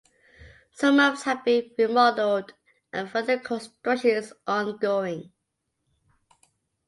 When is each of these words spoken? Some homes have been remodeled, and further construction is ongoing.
Some 0.71 0.97
homes 0.97 1.21
have 1.25 1.45
been 1.45 1.69
remodeled, 1.77 2.55
and 2.91 3.07
further 3.07 3.37
construction 3.37 4.09
is 4.09 4.33
ongoing. 4.47 5.31